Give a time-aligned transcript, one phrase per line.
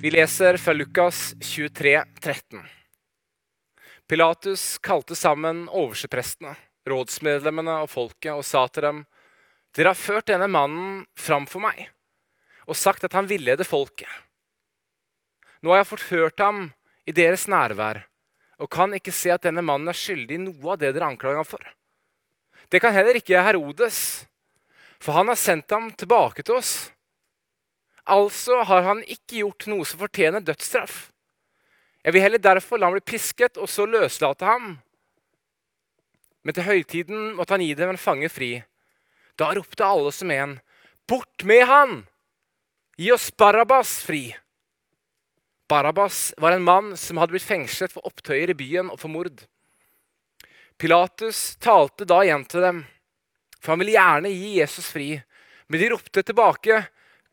[0.00, 2.62] Vi leser fra Lukas 23, 13.
[4.08, 6.52] Pilatus kalte sammen overseprestene,
[6.84, 8.98] rådsmedlemmene og folket og sa til dem.:
[9.72, 11.86] Dere har ført denne mannen fram for meg
[12.66, 14.10] og sagt at han villeder folket.
[15.64, 16.66] Nå har jeg forført ham
[17.08, 18.02] i deres nærvær
[18.60, 21.40] og kan ikke se at denne mannen er skyldig i noe av det dere anklager
[21.40, 21.64] ham for.
[22.68, 24.26] Det kan heller ikke Herodes,
[25.00, 26.90] for han har sendt ham tilbake til oss.
[28.06, 31.08] Altså har han ikke gjort noe som fortjener dødsstraff.
[32.06, 34.76] Jeg vil heller derfor la ham bli pisket og så løslate ham.
[36.46, 38.52] Men til høytiden måtte han gi dem en fange fri.
[39.34, 40.60] Da ropte alle som en,
[41.06, 41.98] Bort med han!
[42.96, 44.36] Gi oss Barabas fri!
[45.68, 49.42] Barabas var en mann som hadde blitt fengslet for opptøyer i byen og for mord.
[50.78, 52.82] Pilatus talte da igjen til dem,
[53.58, 55.08] for han ville gjerne gi Jesus fri.
[55.66, 56.84] Men de ropte tilbake,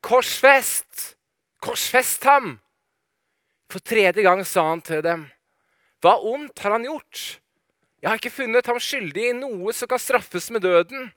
[0.03, 1.16] 'Korsfest!
[1.63, 2.59] Korsfest ham!'
[3.71, 5.31] For tredje gang sa han til dem,
[6.03, 7.39] 'Hva ondt har han gjort?'
[8.02, 11.13] 'Jeg har ikke funnet ham skyldig i noe som kan straffes med døden.'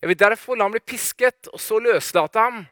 [0.00, 2.68] 'Jeg vil derfor la ham bli pisket, og så løslate ham.'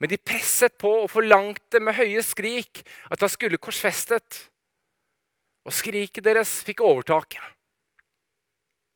[0.00, 4.50] Men de presset på og forlangte med høye skrik at han skulle korsfestet.
[5.64, 7.40] Og skriket deres fikk overtaket.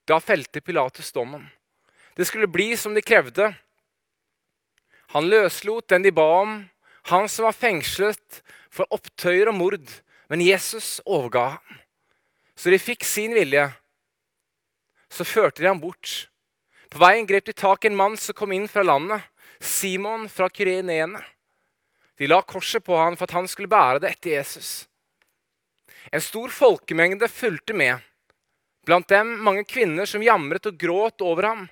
[0.04, 1.46] Da felte Pilatus dommen.
[2.16, 3.48] Det skulle bli som de krevde.
[5.14, 6.56] Han løslot den de ba om,
[7.10, 9.90] han som var fengslet for opptøyer og mord.
[10.30, 11.78] Men Jesus overga ham.
[12.54, 13.64] Så de fikk sin vilje.
[15.10, 16.28] Så førte de ham bort.
[16.90, 19.24] På veien grep de tak i en mann som kom inn fra landet.
[19.60, 21.18] Simon fra Kyreneene.
[22.20, 24.70] De la korset på han for at han skulle bære det etter Jesus.
[26.12, 27.98] En stor folkemengde fulgte med,
[28.86, 31.66] blant dem mange kvinner som jamret og gråt over ham.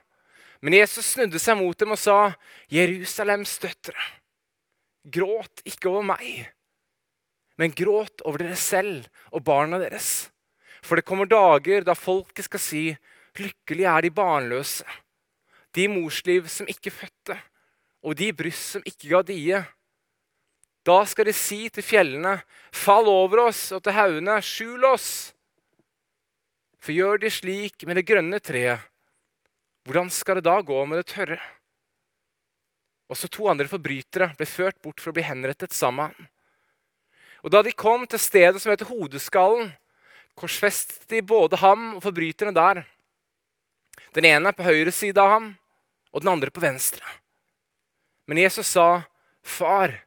[0.60, 2.34] Men Jesus snudde seg mot dem og sa,
[2.70, 4.06] 'Jerusalems døtre,
[5.06, 6.48] gråt ikke over meg,
[7.58, 10.30] men gråt over dere selv og barna deres.'
[10.82, 12.84] For det kommer dager da folket skal si,
[13.38, 14.98] 'Lykkelig er de barnløse',
[15.74, 17.38] de morsliv som ikke fødte,
[18.02, 19.58] og de bryst som ikke ga die.
[20.86, 22.38] Da skal de si til fjellene,
[22.72, 25.34] fall over oss, og til haugene, skjul oss.
[26.80, 28.87] For gjør de slik med det grønne treet,
[29.88, 31.38] hvordan skal det da gå med det tørre?
[33.08, 36.12] Også to andre forbrytere ble ført bort for å bli henrettet sammen.
[37.40, 39.70] Og da de kom til stedet som heter Hodeskallen,
[40.36, 42.82] korsfestet de både ham og forbryterne der.
[44.12, 45.48] Den ene på høyre side av ham,
[46.12, 47.04] og den andre på venstre.
[48.28, 49.08] Men Jesus sa,
[49.42, 50.04] 'Far,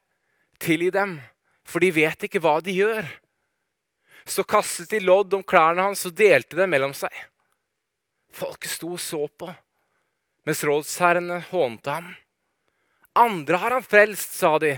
[0.59, 1.21] tilgi dem,
[1.65, 3.09] for de vet ikke hva de gjør.'
[4.25, 7.09] Så kastet de lodd om klærne hans og delte dem mellom seg.
[8.31, 9.49] Folket sto og så på,
[10.47, 12.09] mens rådsherrene hånte ham.
[13.17, 14.75] Andre har han frelst, sa de.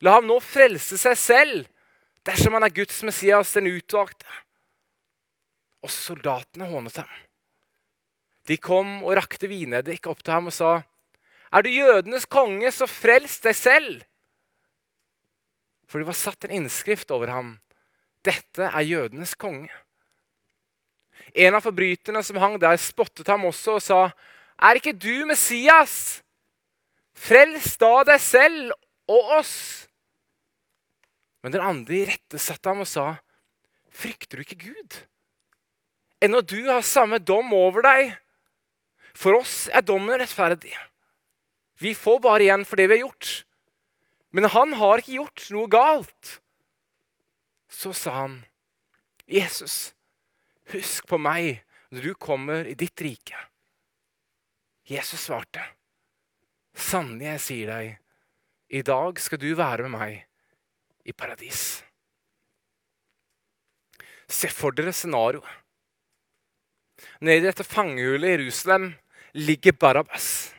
[0.00, 1.66] La ham nå frelse seg selv,
[2.24, 4.28] dersom han er Guds Messias, den utvalgte.
[5.84, 7.10] Og soldatene hånet ham.
[8.48, 10.72] De kom og rakte vineddik opp til ham og sa,
[11.50, 14.02] er du jødenes konge, så frels deg selv!
[15.90, 17.56] For det var satt en innskrift over ham.
[18.22, 19.72] Dette er jødenes konge.
[21.34, 24.00] En av forbryterne som hang der, spottet ham også og sa,
[24.60, 26.20] Er ikke du Messias?
[27.16, 28.74] Frels da deg selv
[29.10, 29.54] og oss!
[31.40, 33.06] Men den andre irettesatte ham og sa,
[33.90, 34.98] Frykter du ikke Gud?
[36.20, 38.12] Ennå du har samme dom over deg.
[39.16, 40.76] For oss er dommen rettferdig.
[41.80, 43.32] Vi får bare igjen for det vi har gjort.
[44.36, 46.36] Men han har ikke gjort noe galt.
[47.70, 48.44] Så sa han,
[49.26, 49.94] 'Jesus,
[50.74, 53.46] husk på meg når du kommer i ditt rike.'
[54.90, 55.62] Jesus svarte,
[56.74, 57.90] 'Sannelig, jeg sier deg,
[58.74, 60.16] i dag skal du være med meg
[61.06, 61.82] i paradis.'
[64.30, 65.46] Se for dere scenarioet.
[67.20, 68.90] Nede i dette fangehullet i Jerusalem
[69.34, 70.52] ligger Barabas.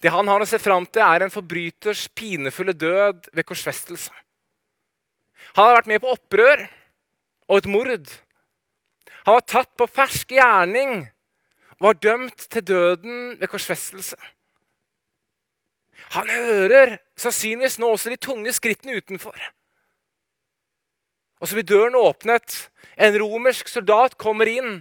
[0.00, 4.12] Det han har å se fram til, er en forbryters pinefulle død ved korsfestelse.
[5.56, 6.64] Han har vært med på opprør
[7.48, 8.08] og et mord.
[9.24, 11.06] Han var tatt på fersk gjerning
[11.80, 14.16] var dømt til døden ved korsfestelse.
[16.14, 19.36] Han hører sannsynligvis nå også de tunge skrittene utenfor.
[21.40, 22.70] Og så blir døren åpnet.
[22.96, 24.78] En romersk soldat kommer inn.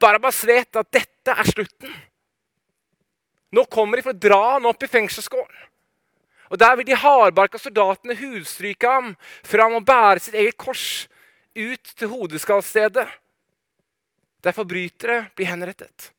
[0.00, 1.92] Barabas vet at dette er slutten.
[3.54, 5.66] Nå kommer de for å dra han opp i fengselsgården.
[6.50, 9.12] Og Der vil de hardbarka soldatene hudstryke ham
[9.46, 11.06] før han må bære sitt eget kors
[11.54, 13.06] ut til hodeskallstedet,
[14.44, 16.10] der forbrytere blir henrettet.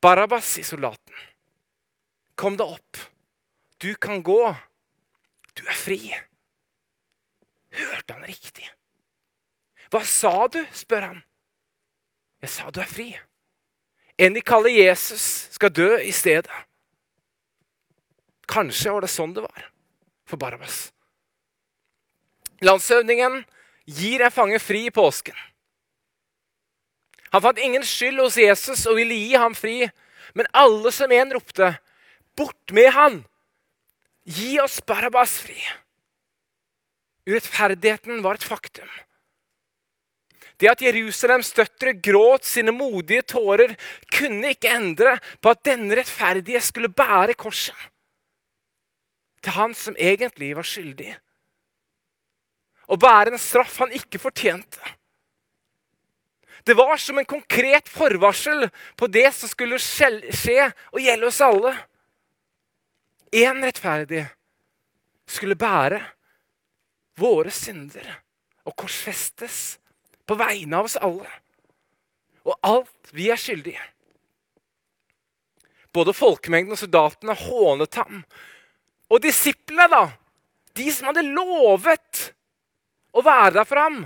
[0.00, 1.14] Barabas, i soldaten.
[2.38, 3.00] Kom deg opp.
[3.78, 4.42] Du kan gå
[5.58, 5.98] Du er fri.
[7.74, 8.68] Hørte han riktig?
[9.90, 10.60] Hva sa du?
[10.70, 11.18] spør han.
[12.38, 13.08] Jeg sa du er fri.
[14.18, 16.62] En de kaller Jesus, skal dø i stedet.
[18.48, 19.66] Kanskje var det sånn det var
[20.28, 20.88] for Barabbas.
[22.64, 23.42] Landshøvdingen
[23.86, 25.36] gir en fange fri i påsken.
[27.32, 29.82] Han fant ingen skyld hos Jesus og ville gi ham fri,
[30.34, 31.74] men alle som en ropte,
[32.36, 33.24] 'Bort med han!
[34.24, 35.60] Gi oss Barabbas fri!'
[37.28, 38.88] Urettferdigheten var et faktum.
[40.58, 43.76] Det at Jerusalems døtre gråt sine modige tårer,
[44.10, 47.88] kunne ikke endre på at denne rettferdige skulle bære korset
[49.42, 51.12] til han som egentlig var skyldig.
[52.88, 54.80] Og bære en straff han ikke fortjente.
[56.64, 61.74] Det var som en konkret forvarsel på det som skulle skje og gjelde oss alle.
[63.32, 64.24] Én rettferdig
[65.28, 66.00] skulle bære
[67.18, 68.08] våre synder
[68.68, 69.78] og korsfestes
[70.28, 71.28] på vegne av oss alle.
[72.48, 73.82] Og alt vi er skyldige.
[75.92, 78.22] Både folkemengden og soldatene hånet ham.
[79.08, 80.02] Og disiplene, da,
[80.76, 82.28] de som hadde lovet
[83.16, 84.02] å være der for ham,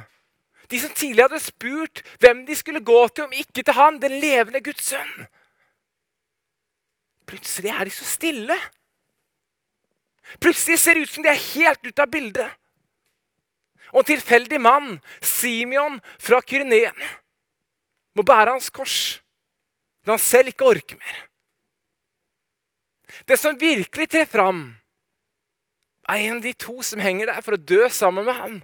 [0.72, 4.18] de som tidligere hadde spurt hvem de skulle gå til om ikke til han, den
[4.22, 5.26] levende Guds sønn
[7.32, 8.56] Plutselig er de så stille.
[10.42, 12.50] Plutselig ser det ut som de er helt ute av bildet.
[13.92, 16.98] Og en tilfeldig mann, Simeon fra Kyreneen,
[18.16, 18.98] må bære hans kors
[20.04, 21.18] når han selv ikke orker mer.
[23.28, 24.64] Det som virkelig trer fram,
[26.08, 28.60] er en av de to som henger der for å dø sammen med ham.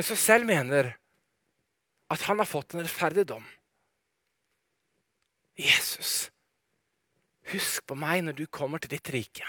[0.00, 0.94] Men som selv mener
[2.08, 3.42] at han har fått en rettferdig dom.
[5.60, 6.30] Jesus,
[7.52, 9.44] husk på meg når du kommer til ditt rike.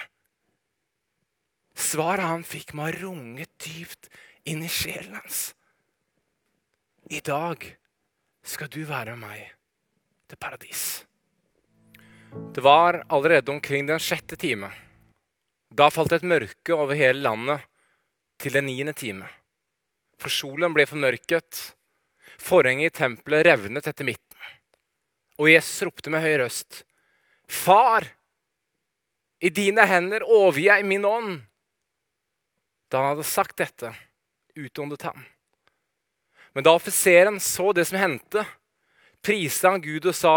[1.71, 4.11] Svaret han fikk, må ha runget dypt
[4.43, 5.53] inn i sjelen hans.
[7.07, 7.63] I dag
[8.43, 9.55] skal du være med meg
[10.27, 10.85] til paradis.
[12.51, 14.75] Det var allerede omkring den sjette time.
[15.71, 17.69] Da falt et mørke over hele landet
[18.35, 19.31] til den niende time.
[20.21, 21.59] For solen ble formørket,
[22.41, 24.27] forhenget i tempelet revnet etter midten.
[25.41, 26.83] Og Jesus ropte med høy røst,
[27.51, 28.05] Far,
[29.41, 31.41] i dine hender overgir jeg min ånd.
[32.87, 33.89] Da han hadde sagt dette,
[34.55, 35.25] utåndet han.
[36.53, 38.45] Men da offiseren så det som hendte,
[39.25, 40.35] priste han Gud og sa,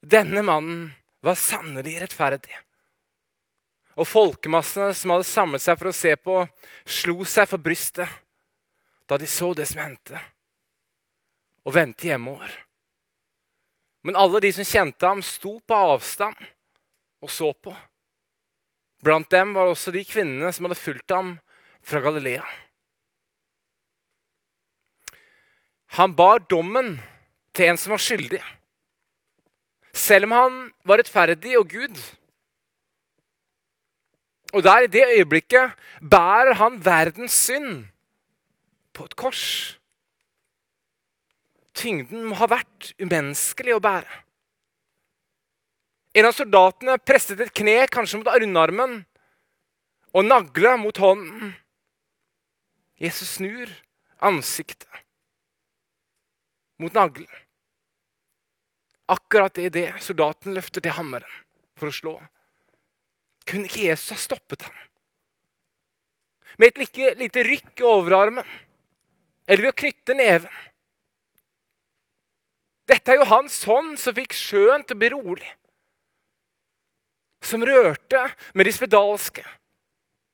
[0.00, 0.86] denne mannen
[1.24, 2.54] var sannelig rettferdig.
[3.98, 6.40] Og folkemassene som hadde samlet seg for å se på,
[6.84, 8.23] slo seg for brystet
[9.08, 10.20] da de så det som hendte,
[11.64, 12.50] og vendte hjemover.
[14.04, 16.36] Men alle de som kjente ham, sto på avstand
[17.24, 17.72] og så på.
[19.04, 21.34] Blant dem var også de kvinnene som hadde fulgt ham
[21.84, 22.44] fra Galilea.
[25.96, 26.96] Han bar dommen
[27.54, 28.42] til en som var skyldig.
[29.94, 32.00] Selv om han var rettferdig og Gud.
[34.54, 37.86] Og der, i det øyeblikket, bærer han verdens synd
[38.94, 39.44] på et kors.
[41.74, 44.20] Tyngden må ha vært umenneskelig å bære.
[46.14, 49.00] En av soldatene presset et kne kanskje mot armarmen
[50.14, 51.56] og nagle mot hånden.
[53.02, 53.72] Jesus snur
[54.22, 54.86] ansiktet
[56.78, 57.30] mot naglen.
[59.10, 61.42] Akkurat idet soldaten løfter til hammeren
[61.76, 62.14] for å slå.
[63.44, 64.76] Kunne ikke Jesus ha stoppet ham?
[66.56, 68.46] Med et like, lite rykk i overarmen
[69.46, 70.62] eller ved å knytte neven.
[72.88, 75.52] Dette er jo hans hånd som fikk sjøen til å bli rolig.
[77.44, 79.44] Som rørte med de spedalske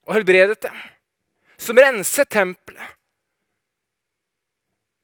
[0.06, 0.80] og helbredet dem
[1.60, 2.96] som renset tempelet.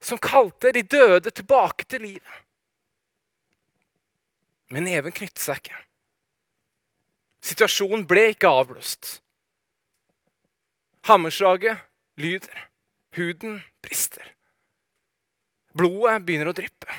[0.01, 2.37] Som kalte de døde tilbake til livet.
[4.73, 5.83] Men neven knyttet seg ikke.
[7.47, 9.19] Situasjonen ble ikke avblåst.
[11.07, 11.85] Hammerslaget
[12.19, 12.65] lyder.
[13.17, 14.35] Huden brister.
[15.77, 16.93] Blodet begynner å dryppe.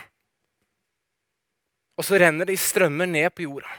[1.97, 3.71] Og så renner det i strømmer ned på jorda.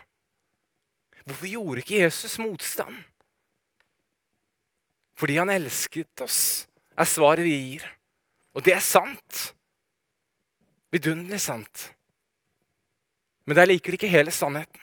[1.29, 2.97] Hvorfor gjorde ikke Jesus motstand?
[5.19, 6.41] Fordi han elsket oss,
[6.95, 7.87] er svaret vi gir.
[8.55, 9.41] Og det er sant.
[10.95, 11.89] Vidunderlig sant.
[13.45, 14.81] Men det er likevel ikke hele sannheten.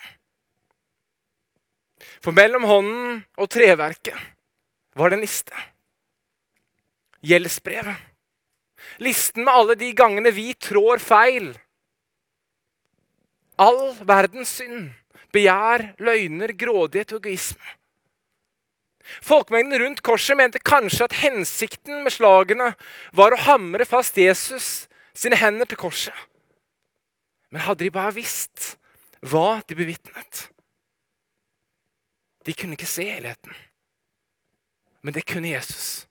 [2.22, 4.20] For mellom hånden og treverket
[4.96, 5.66] var det en liste.
[7.26, 7.98] Gjeldsbrevet.
[9.02, 11.50] Listen med alle de gangene vi trår feil.
[13.60, 14.92] All verdens synd.
[15.36, 17.74] Begjær, løgner, grådighet og egoisme.
[19.22, 22.72] Folkemengden rundt korset mente kanskje at hensikten med slagene
[23.14, 26.16] var å hamre fast Jesus sine hender til korset.
[27.54, 28.76] Men hadde de bare visst
[29.26, 30.50] hva de bevitnet
[32.46, 33.54] De kunne ikke se helheten,
[35.02, 36.06] men det kunne Jesus.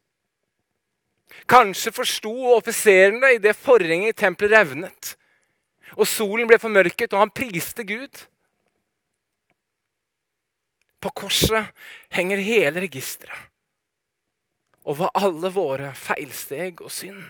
[1.49, 5.17] Kanskje forsto offiseren det forhenget i tempelet revnet,
[5.95, 8.23] og solen ble formørket, og han priste Gud.
[11.01, 11.69] På korset
[12.15, 13.51] henger hele registeret
[14.85, 17.23] over alle våre feilsteg og synd.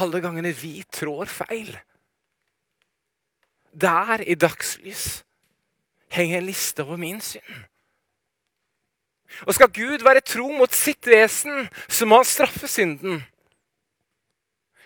[0.00, 1.74] Alle gangene vi trår feil.
[3.70, 5.22] Der, i dagslys,
[6.10, 7.66] henger en liste over min synd.
[9.46, 13.20] Og skal Gud være tro mot sitt vesen, så må han straffe synden.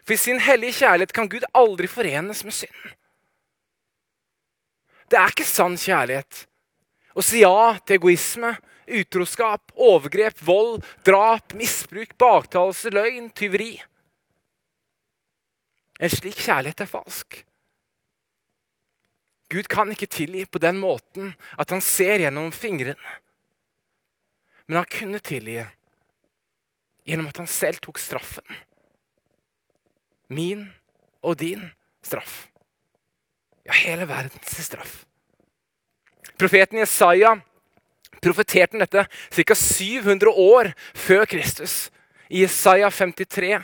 [0.04, 2.92] For i sin hellige kjærlighet kan Gud aldri forenes med synd.
[5.08, 6.44] Det er ikke sann kjærlighet
[7.14, 8.50] å si ja til egoisme,
[9.00, 13.76] utroskap, overgrep, vold, drap, misbruk, baktalelse, løgn, tyveri.
[16.02, 17.44] En slik kjærlighet er falsk.
[19.54, 23.20] Gud kan ikke tilgi på den måten at han ser gjennom fingrene.
[24.66, 25.64] Men han kunne tilgi
[27.04, 28.46] gjennom at han selv tok straffen.
[30.32, 30.66] Min
[31.20, 31.66] og din
[32.04, 32.46] straff.
[33.64, 35.02] Ja, hele verdens straff.
[36.40, 37.36] Profeten Jesaja
[38.24, 39.06] profeterte dette
[39.44, 39.54] ca.
[39.54, 41.90] 700 år før Kristus,
[42.28, 43.58] i Jesaja 53.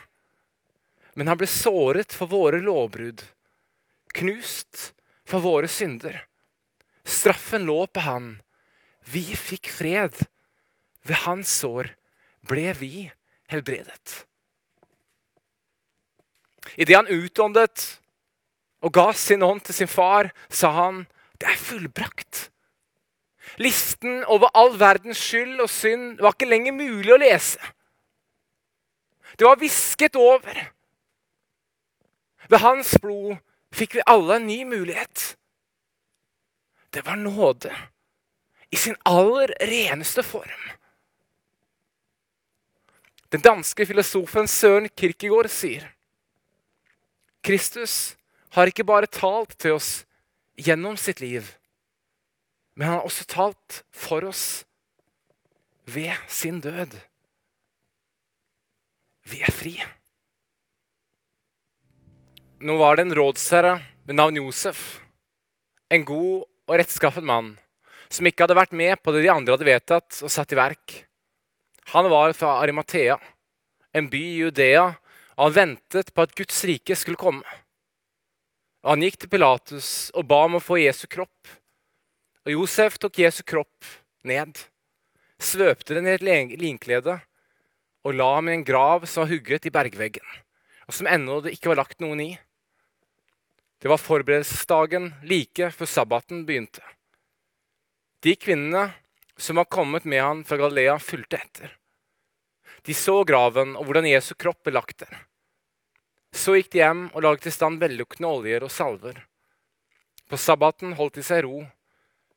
[1.16, 3.23] Men han ble såret for våre lovbrudd,
[4.14, 4.92] knust
[5.28, 6.26] for våre synder.
[7.04, 8.35] Straffen lå på han.
[9.11, 10.14] Vi fikk fred.
[11.02, 11.95] Ved hans sår
[12.49, 13.11] ble vi
[13.50, 14.25] helbredet.
[16.76, 17.87] Idet han utåndet
[18.80, 21.07] og ga sin ånd til sin far, sa han,
[21.38, 22.50] 'Det er fullbrakt'.
[23.59, 27.59] Listen over all verdens skyld og synd var ikke lenger mulig å lese.
[29.38, 30.73] Det var visket over.
[32.49, 33.37] Ved hans blod
[33.73, 35.37] fikk vi alle en ny mulighet.
[36.95, 37.75] Det var nåde
[38.71, 40.79] i sin aller reneste form.
[43.30, 45.87] Den danske filosofen Søren Kirkegård sier
[47.46, 48.16] Kristus
[48.56, 50.02] har ikke bare talt til oss
[50.60, 51.46] gjennom sitt liv,
[52.75, 54.64] men han har også talt for oss
[55.88, 56.99] ved sin død.
[59.30, 59.72] Vi er fri.
[62.60, 65.00] Nå var det en rådsherre ved navn Josef,
[65.88, 67.54] en god og rettskaffet mann,
[68.10, 70.99] som ikke hadde vært med på det de andre hadde vedtatt og satt i verk.
[71.92, 73.18] Han var fra Arimathea,
[73.92, 74.84] en by i Judea,
[75.37, 77.46] og han ventet på at Guds rike skulle komme.
[78.87, 81.50] Han gikk til Pilatus og ba om å få Jesu kropp.
[82.46, 83.88] Og Josef tok Jesu kropp
[84.25, 84.56] ned,
[85.40, 86.25] svøpte den i et
[86.60, 87.18] linklede
[88.04, 90.25] og la ham i en grav som var hugget i bergveggen,
[90.88, 92.30] og som ennå det ikke var lagt noen i.
[93.80, 96.82] Det var forberedelsesdagen like før sabbaten begynte.
[98.25, 98.90] De kvinnene
[99.40, 101.76] som var kommet med han fra Galilea, fulgte etter.
[102.85, 105.26] De så graven og hvordan Jesu kropp ble lagt der.
[106.32, 109.18] Så gikk de hjem og laget i stand velluktende oljer og salver.
[110.30, 111.64] På sabbaten holdt de seg i ro,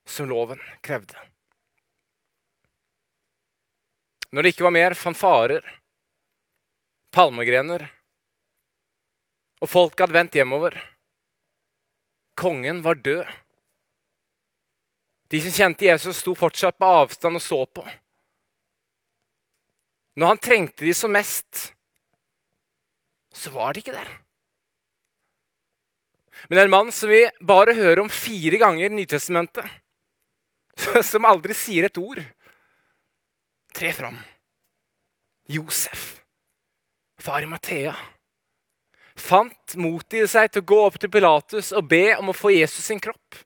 [0.10, 1.20] som loven krevde.
[4.34, 5.68] Når det ikke var mer fanfarer,
[7.14, 7.86] palmegrener
[9.62, 10.74] og folk hadde vendt hjemover,
[12.34, 13.28] Kongen var død.
[15.34, 17.84] De som kjente Jesus, sto fortsatt på avstand og så på.
[20.14, 21.72] Når han trengte de som mest,
[23.34, 24.12] så var de ikke der.
[26.52, 29.66] Men en mann som vi bare hører om fire ganger i Nytestamentet,
[31.10, 32.22] som aldri sier et ord,
[33.74, 34.20] tre fram.
[35.50, 36.20] Josef
[37.24, 37.96] far i Mathea,
[39.18, 42.54] fant mot i seg til å gå opp til Pilatus og be om å få
[42.54, 43.42] Jesus sin kropp.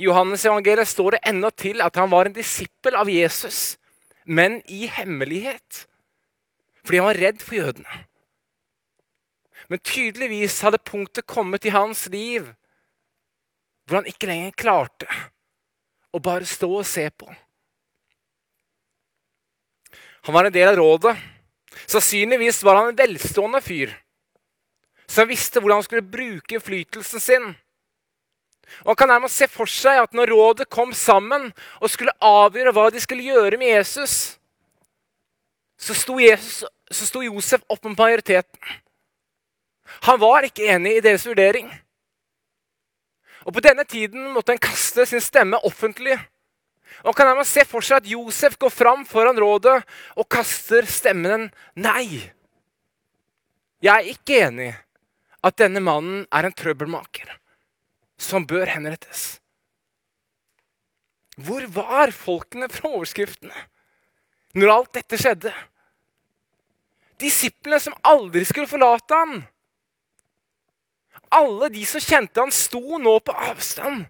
[0.00, 3.76] I Johannes evangeliet står det ennå til at han var en disippel av Jesus,
[4.24, 5.82] men i hemmelighet.
[6.80, 7.98] Fordi han var redd for jødene.
[9.68, 12.48] Men tydeligvis hadde punktet kommet i hans liv
[13.84, 15.06] hvor han ikke lenger klarte
[16.14, 17.28] å bare stå og se på.
[20.24, 21.16] Han var en del av rådet.
[21.90, 23.92] Sannsynligvis var han en velstående fyr
[25.10, 27.52] som visste hvordan han skulle bruke innflytelsen sin.
[28.80, 31.50] Og Han kan nærmest se for seg at når rådet kom sammen
[31.80, 34.36] og skulle avgjøre hva de skulle gjøre med Jesus,
[35.80, 38.80] så sto, Jesus, så sto Josef opp med majoriteten.
[40.06, 41.70] Han var ikke enig i deres vurdering.
[43.48, 46.18] Og På denne tiden måtte han kaste sin stemme offentlig.
[47.04, 49.78] Og kan man se for seg at Josef går fram foran rådet
[50.16, 52.28] og kaster stemmen nei.
[53.80, 54.74] Jeg er ikke enig
[55.40, 57.40] at denne mannen er en trøbbelmaker
[58.20, 59.40] som bør henrettes.
[61.40, 63.66] Hvor var folkene fra overskriftene
[64.60, 65.52] når alt dette skjedde?
[67.20, 69.34] Disiplene som aldri skulle forlate ham.
[71.30, 74.08] Alle de som kjente han, sto nå på avstand.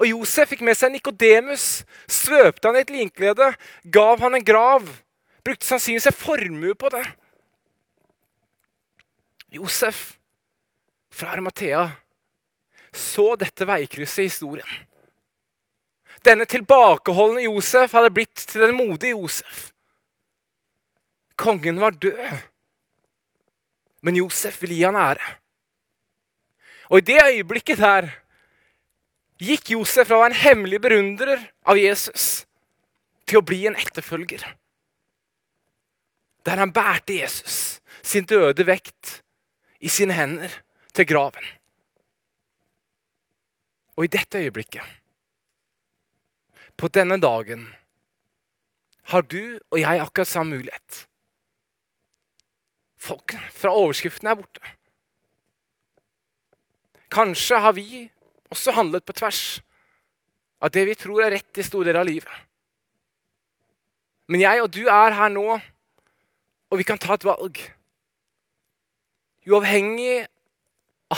[0.00, 3.50] Og Josef fikk med seg Nikodemus, svøpte han i et linklede,
[3.84, 4.88] gav han en grav.
[5.44, 7.04] Brukte sannsynligvis en formue på det.
[9.52, 10.14] Josef
[11.12, 11.84] fra Armathea
[12.92, 14.70] så dette veikrysset i historien.
[16.26, 19.70] Denne tilbakeholdne Josef hadde blitt til den modige Josef.
[21.40, 22.40] Kongen var død,
[24.04, 25.36] men Josef ville gi han ære.
[26.90, 28.10] Og i det øyeblikket der
[29.40, 32.42] gikk Josef fra å være en hemmelig berundrer av Jesus
[33.24, 34.42] til å bli en etterfølger.
[36.44, 39.20] Der han bærte Jesus, sin døde vekt,
[39.80, 40.52] i sine hender
[40.92, 41.44] til graven.
[44.00, 44.80] Og i dette øyeblikket,
[46.80, 47.66] på denne dagen,
[49.12, 51.02] har du og jeg akkurat samme mulighet.
[52.96, 54.62] Folk fra overskriften er borte.
[57.12, 58.06] Kanskje har vi
[58.48, 59.42] også handlet på tvers
[60.64, 62.32] av det vi tror er rett i store deler av livet.
[64.32, 65.58] Men jeg og du er her nå,
[66.70, 67.60] og vi kan ta et valg.
[69.44, 70.24] Uavhengig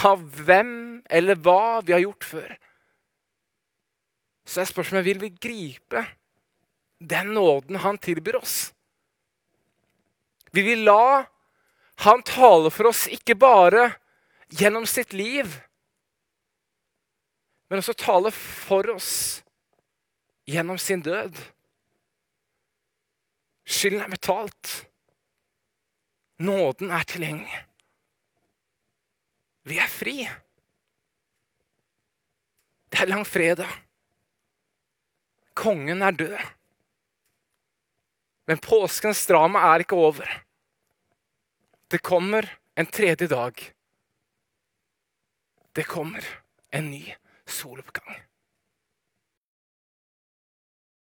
[0.03, 0.75] av hvem
[1.07, 2.59] eller hva vi har gjort før.
[4.44, 6.04] Så er spørsmålet vil vi gripe
[7.02, 8.72] den nåden han tilbyr oss.
[10.52, 11.25] Vi Vil la
[12.02, 13.92] han tale for oss ikke bare
[14.52, 15.49] gjennom sitt liv,
[17.70, 19.42] men også tale for oss
[20.50, 21.38] gjennom sin død.
[23.64, 24.72] Skylden er betalt.
[26.42, 27.62] Nåden er tilgjengelig.
[29.70, 30.16] Vi er fri.
[32.90, 33.70] Det er langfredag.
[35.55, 36.38] Kongen er død.
[38.49, 40.29] Men påskens drama er ikke over.
[41.93, 43.53] Det kommer en tredje dag.
[45.73, 46.25] Det kommer
[46.73, 47.05] en ny
[47.47, 48.32] soloppgang.